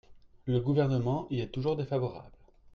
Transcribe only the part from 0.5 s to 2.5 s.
Gouvernement y est toujours défavorable.